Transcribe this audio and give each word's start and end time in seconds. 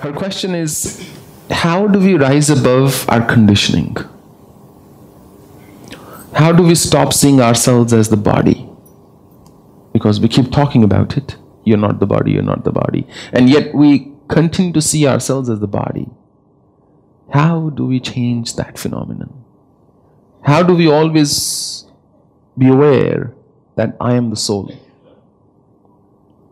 Her 0.00 0.14
question 0.14 0.54
is 0.54 1.06
How 1.50 1.86
do 1.86 1.98
we 1.98 2.14
rise 2.14 2.48
above 2.48 3.06
our 3.10 3.20
conditioning? 3.20 3.98
How 6.32 6.52
do 6.52 6.62
we 6.62 6.74
stop 6.74 7.12
seeing 7.12 7.40
ourselves 7.42 7.92
as 7.92 8.08
the 8.08 8.16
body? 8.16 8.66
Because 9.92 10.18
we 10.18 10.28
keep 10.28 10.50
talking 10.50 10.84
about 10.84 11.18
it. 11.18 11.36
You're 11.64 11.76
not 11.76 12.00
the 12.00 12.06
body, 12.06 12.32
you're 12.32 12.42
not 12.42 12.64
the 12.64 12.72
body. 12.72 13.06
And 13.34 13.50
yet 13.50 13.74
we 13.74 14.10
continue 14.28 14.72
to 14.72 14.80
see 14.80 15.06
ourselves 15.06 15.50
as 15.50 15.60
the 15.60 15.68
body. 15.68 16.08
How 17.34 17.68
do 17.68 17.84
we 17.84 18.00
change 18.00 18.56
that 18.56 18.78
phenomenon? 18.78 19.44
How 20.42 20.62
do 20.62 20.74
we 20.74 20.88
always 20.88 21.84
be 22.56 22.68
aware 22.68 23.34
that 23.76 23.98
I 24.00 24.14
am 24.14 24.30
the 24.30 24.36
soul? 24.36 24.72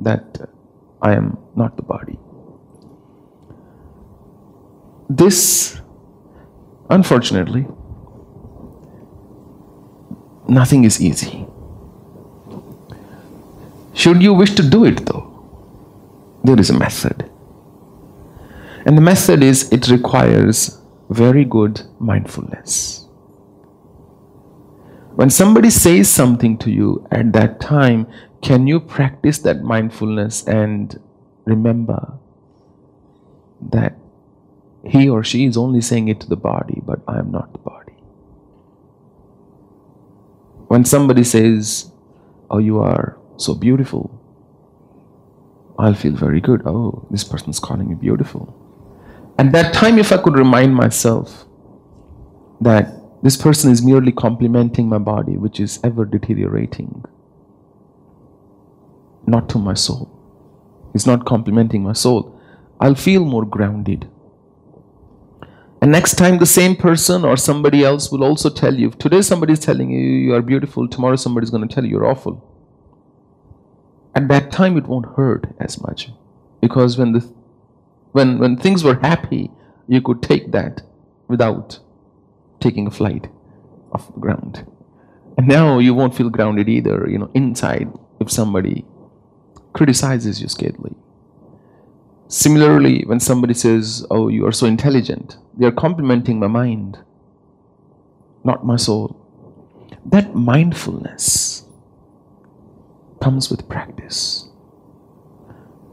That 0.00 0.48
I 1.02 1.12
am 1.12 1.36
not 1.54 1.76
the 1.76 1.82
body? 1.82 2.18
This, 5.08 5.80
unfortunately, 6.88 7.66
nothing 10.48 10.84
is 10.84 11.00
easy. 11.00 11.46
Should 13.92 14.22
you 14.22 14.34
wish 14.34 14.54
to 14.54 14.62
do 14.68 14.84
it 14.84 15.06
though, 15.06 15.30
there 16.42 16.58
is 16.58 16.70
a 16.70 16.78
method. 16.78 17.30
And 18.86 18.98
the 18.98 19.02
method 19.02 19.42
is 19.42 19.72
it 19.72 19.88
requires 19.88 20.80
very 21.10 21.44
good 21.44 21.82
mindfulness. 21.98 23.06
When 25.14 25.30
somebody 25.30 25.70
says 25.70 26.10
something 26.10 26.58
to 26.58 26.70
you 26.70 27.06
at 27.10 27.32
that 27.34 27.60
time, 27.60 28.06
can 28.42 28.66
you 28.66 28.80
practice 28.80 29.38
that 29.38 29.62
mindfulness 29.62 30.46
and 30.46 31.00
remember 31.44 32.14
that 33.70 33.96
he 34.86 35.08
or 35.08 35.24
she 35.24 35.46
is 35.46 35.56
only 35.56 35.80
saying 35.80 36.08
it 36.08 36.20
to 36.20 36.28
the 36.28 36.36
body, 36.36 36.82
but 36.84 37.00
I 37.08 37.18
am 37.18 37.30
not 37.30 37.52
the 37.52 37.58
body. 37.58 37.92
When 40.68 40.84
somebody 40.84 41.24
says, 41.24 41.90
Oh, 42.50 42.58
you 42.58 42.80
are 42.80 43.18
so 43.36 43.54
beautiful, 43.54 44.20
I'll 45.78 45.94
feel 45.94 46.12
very 46.14 46.40
good. 46.40 46.62
Oh, 46.66 47.06
this 47.10 47.24
person's 47.24 47.58
calling 47.58 47.88
me 47.88 47.94
beautiful. 47.94 48.54
At 49.38 49.52
that 49.52 49.74
time, 49.74 49.98
if 49.98 50.12
I 50.12 50.18
could 50.18 50.36
remind 50.36 50.74
myself 50.74 51.46
that 52.60 52.94
this 53.22 53.36
person 53.36 53.72
is 53.72 53.82
merely 53.82 54.12
complimenting 54.12 54.88
my 54.88 54.98
body, 54.98 55.36
which 55.36 55.58
is 55.58 55.80
ever 55.82 56.04
deteriorating, 56.04 57.04
not 59.26 59.48
to 59.48 59.58
my 59.58 59.74
soul. 59.74 60.10
He's 60.92 61.06
not 61.06 61.24
complimenting 61.24 61.82
my 61.82 61.94
soul. 61.94 62.38
I'll 62.78 62.94
feel 62.94 63.24
more 63.24 63.44
grounded. 63.44 64.08
And 65.84 65.92
next 65.92 66.14
time, 66.14 66.38
the 66.38 66.46
same 66.46 66.76
person 66.76 67.26
or 67.26 67.36
somebody 67.36 67.84
else 67.84 68.10
will 68.10 68.24
also 68.24 68.48
tell 68.48 68.74
you. 68.74 68.88
Today, 68.92 69.20
somebody 69.20 69.52
is 69.52 69.58
telling 69.58 69.90
you 69.90 70.00
you 70.00 70.34
are 70.34 70.40
beautiful. 70.40 70.88
Tomorrow, 70.88 71.16
somebody 71.16 71.44
is 71.44 71.50
going 71.50 71.68
to 71.68 71.74
tell 71.74 71.84
you 71.84 71.90
you're 71.90 72.06
awful. 72.06 72.42
At 74.14 74.28
that 74.28 74.50
time, 74.50 74.78
it 74.78 74.86
won't 74.86 75.14
hurt 75.14 75.46
as 75.60 75.78
much, 75.82 76.08
because 76.62 76.96
when 76.96 77.12
the 77.12 77.20
when 78.12 78.38
when 78.38 78.56
things 78.56 78.82
were 78.82 78.98
happy, 79.00 79.50
you 79.86 80.00
could 80.00 80.22
take 80.22 80.52
that 80.52 80.80
without 81.28 81.80
taking 82.60 82.86
a 82.86 82.90
flight 82.90 83.28
off 83.92 84.10
the 84.14 84.20
ground. 84.20 84.66
And 85.36 85.46
now 85.46 85.80
you 85.80 85.92
won't 85.92 86.16
feel 86.16 86.30
grounded 86.30 86.66
either. 86.66 87.06
You 87.10 87.18
know, 87.18 87.30
inside 87.34 87.92
if 88.20 88.30
somebody 88.30 88.86
criticizes 89.74 90.40
you 90.40 90.48
scathingly. 90.48 90.96
Similarly, 92.28 93.04
when 93.04 93.20
somebody 93.20 93.52
says, 93.52 94.06
Oh, 94.10 94.28
you 94.28 94.46
are 94.46 94.52
so 94.52 94.66
intelligent, 94.66 95.36
they 95.56 95.66
are 95.66 95.72
complimenting 95.72 96.38
my 96.38 96.46
mind, 96.46 96.98
not 98.42 98.66
my 98.66 98.76
soul. 98.76 99.16
That 100.04 100.34
mindfulness 100.34 101.64
comes 103.22 103.50
with 103.50 103.68
practice. 103.68 104.48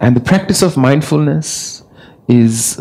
And 0.00 0.16
the 0.16 0.20
practice 0.20 0.62
of 0.62 0.76
mindfulness 0.76 1.82
is 2.28 2.80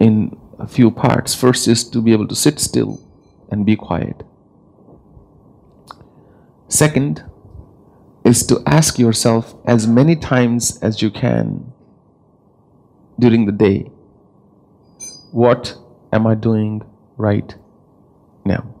in 0.00 0.38
a 0.58 0.66
few 0.66 0.90
parts. 0.90 1.34
First 1.34 1.66
is 1.66 1.82
to 1.90 2.00
be 2.00 2.12
able 2.12 2.28
to 2.28 2.34
sit 2.34 2.60
still 2.60 3.00
and 3.50 3.66
be 3.66 3.76
quiet. 3.76 4.22
Second 6.68 7.24
is 8.24 8.46
to 8.46 8.62
ask 8.66 8.98
yourself 8.98 9.54
as 9.66 9.86
many 9.86 10.16
times 10.16 10.78
as 10.78 11.02
you 11.02 11.10
can 11.10 11.72
during 13.18 13.46
the 13.46 13.52
day 13.52 13.90
what 15.34 15.76
am 16.12 16.28
I 16.28 16.36
doing 16.36 16.82
right 17.16 17.56
now? 18.44 18.72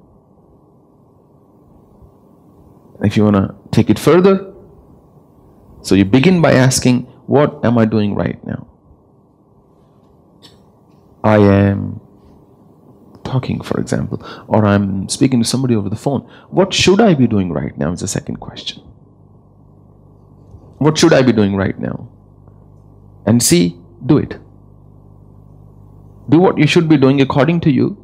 If 3.02 3.16
you 3.16 3.24
want 3.24 3.34
to 3.34 3.56
take 3.72 3.90
it 3.90 3.98
further, 3.98 4.54
so 5.82 5.96
you 5.96 6.04
begin 6.04 6.40
by 6.40 6.52
asking, 6.52 7.06
What 7.26 7.64
am 7.64 7.76
I 7.76 7.86
doing 7.86 8.14
right 8.14 8.38
now? 8.46 8.68
I 11.24 11.38
am 11.38 12.00
talking, 13.24 13.60
for 13.60 13.80
example, 13.80 14.24
or 14.46 14.64
I'm 14.64 15.08
speaking 15.08 15.42
to 15.42 15.48
somebody 15.48 15.74
over 15.74 15.88
the 15.88 15.96
phone. 15.96 16.20
What 16.50 16.72
should 16.72 17.00
I 17.00 17.14
be 17.14 17.26
doing 17.26 17.50
right 17.50 17.76
now? 17.76 17.90
Is 17.90 18.00
the 18.00 18.06
second 18.06 18.36
question. 18.36 18.80
What 20.78 20.96
should 20.98 21.12
I 21.12 21.22
be 21.22 21.32
doing 21.32 21.56
right 21.56 21.76
now? 21.80 22.08
And 23.26 23.42
see, 23.42 23.76
do 24.06 24.18
it. 24.18 24.38
Do 26.28 26.38
what 26.38 26.58
you 26.58 26.66
should 26.66 26.88
be 26.88 26.96
doing 26.96 27.20
according 27.20 27.60
to 27.60 27.70
you. 27.70 27.98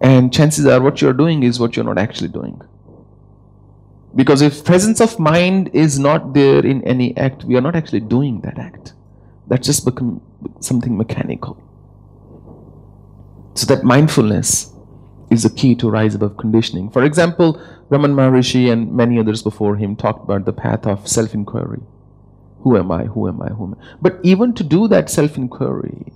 And 0.00 0.32
chances 0.32 0.66
are 0.66 0.80
what 0.80 1.00
you're 1.02 1.12
doing 1.12 1.42
is 1.42 1.60
what 1.60 1.76
you're 1.76 1.84
not 1.84 1.98
actually 1.98 2.28
doing. 2.28 2.60
Because 4.14 4.42
if 4.42 4.64
presence 4.64 5.00
of 5.00 5.18
mind 5.18 5.70
is 5.72 5.98
not 5.98 6.34
there 6.34 6.64
in 6.64 6.82
any 6.84 7.16
act, 7.16 7.44
we 7.44 7.56
are 7.56 7.60
not 7.60 7.76
actually 7.76 8.00
doing 8.00 8.40
that 8.40 8.58
act. 8.58 8.94
That's 9.46 9.66
just 9.66 9.84
become 9.84 10.20
something 10.60 10.96
mechanical. 10.96 11.62
So 13.54 13.66
that 13.66 13.84
mindfulness 13.84 14.72
is 15.30 15.44
the 15.44 15.50
key 15.50 15.74
to 15.76 15.90
rise 15.90 16.14
above 16.14 16.36
conditioning. 16.36 16.90
For 16.90 17.04
example, 17.04 17.60
Raman 17.88 18.14
Maharishi 18.14 18.72
and 18.72 18.92
many 18.92 19.18
others 19.18 19.42
before 19.42 19.76
him 19.76 19.96
talked 19.96 20.24
about 20.24 20.44
the 20.44 20.52
path 20.52 20.86
of 20.86 21.06
self-inquiry. 21.06 21.82
Who 22.60 22.76
am 22.76 22.90
I? 22.90 23.04
Who 23.04 23.28
am 23.28 23.40
I? 23.42 23.48
Who 23.48 23.64
am 23.64 23.76
I? 23.78 23.96
But 24.00 24.18
even 24.22 24.54
to 24.54 24.64
do 24.64 24.88
that 24.88 25.08
self-inquiry, 25.10 26.09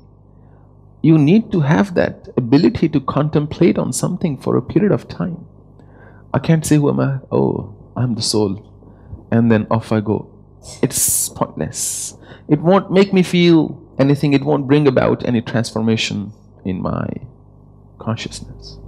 you 1.04 1.18
need 1.18 1.52
to 1.52 1.60
have 1.60 1.94
that 1.94 2.28
ability 2.38 2.88
to 2.88 2.98
contemplate 2.98 3.76
on 3.76 3.92
something 3.92 4.38
for 4.38 4.56
a 4.56 4.62
period 4.62 4.90
of 4.90 5.06
time. 5.06 5.46
I 6.32 6.38
can't 6.38 6.64
say, 6.64 6.76
Who 6.76 6.88
am 6.88 6.98
I? 6.98 7.18
Oh, 7.30 7.74
I'm 7.94 8.14
the 8.14 8.22
soul. 8.22 8.52
And 9.30 9.52
then 9.52 9.66
off 9.70 9.92
I 9.92 10.00
go. 10.00 10.30
It's 10.82 11.28
pointless. 11.28 12.16
It 12.48 12.62
won't 12.62 12.90
make 12.90 13.12
me 13.12 13.22
feel 13.22 13.78
anything, 13.98 14.32
it 14.32 14.44
won't 14.44 14.66
bring 14.66 14.88
about 14.88 15.26
any 15.26 15.42
transformation 15.42 16.32
in 16.64 16.80
my 16.80 17.06
consciousness. 17.98 18.78